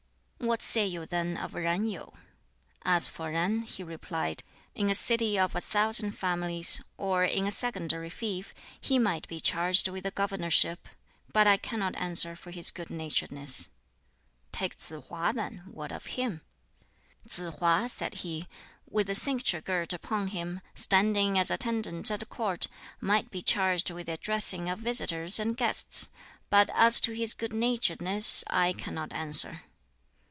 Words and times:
"What 0.43 0.63
say 0.63 0.87
you 0.87 1.05
then 1.05 1.37
of 1.37 1.53
Yen 1.53 1.85
Yu?" 1.87 2.13
"As 2.83 3.07
for 3.07 3.29
Yen," 3.31 3.61
he 3.61 3.83
replied, 3.83 4.41
"in 4.73 4.89
a 4.89 4.95
city 4.95 5.37
of 5.37 5.53
a 5.55 5.61
thousand 5.61 6.13
families, 6.13 6.81
or 6.97 7.23
in 7.23 7.45
a 7.45 7.51
secondary 7.51 8.09
fief, 8.09 8.51
he 8.79 8.97
might 8.97 9.27
be 9.27 9.39
charged 9.39 9.87
with 9.87 10.01
the 10.03 10.09
governorship; 10.09 10.87
but 11.31 11.45
I 11.45 11.57
cannot 11.57 11.95
answer 11.95 12.35
for 12.35 12.49
his 12.49 12.71
good 12.71 12.89
naturedness." 12.89 13.69
"Take 14.51 14.79
Tsz 14.79 14.89
hwa, 15.09 15.31
then; 15.31 15.57
what 15.69 15.91
of 15.91 16.07
him?" 16.17 16.41
"Tsz 17.27 17.51
hwa," 17.59 17.85
said 17.85 18.15
he, 18.25 18.47
"with 18.89 19.11
a 19.11 19.15
cincture 19.15 19.61
girt 19.61 19.93
upon 19.93 20.29
him, 20.29 20.61
standing 20.73 21.37
as 21.37 21.51
attendant 21.51 22.09
at 22.09 22.27
Court, 22.29 22.65
might 22.99 23.29
be 23.29 23.43
charged 23.43 23.91
with 23.91 24.07
the 24.07 24.13
addressing 24.13 24.69
of 24.69 24.79
visitors 24.79 25.39
and 25.39 25.55
guests; 25.55 26.09
but 26.49 26.71
as 26.73 26.99
to 27.01 27.11
his 27.13 27.35
good 27.35 27.53
naturedness 27.53 28.43
I 28.47 28.73
cannot 28.73 29.13
answer." 29.13 29.61